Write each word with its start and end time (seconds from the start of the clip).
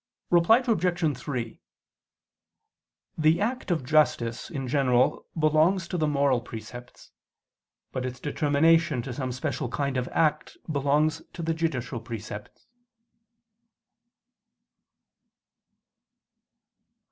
Reply 0.31 0.63
Obj. 0.65 1.15
3: 1.17 1.59
The 3.19 3.39
act 3.39 3.69
of 3.69 3.85
justice, 3.85 4.49
in 4.49 4.67
general, 4.67 5.27
belongs 5.37 5.87
to 5.89 5.95
the 5.99 6.07
moral 6.07 6.41
precepts; 6.41 7.11
but 7.91 8.03
its 8.03 8.19
determination 8.19 9.03
to 9.03 9.13
some 9.13 9.31
special 9.31 9.69
kind 9.69 9.97
of 9.97 10.07
act 10.11 10.57
belongs 10.67 11.21
to 11.33 11.43
the 11.43 11.53
judicial 11.53 11.99
precepts. 11.99 12.65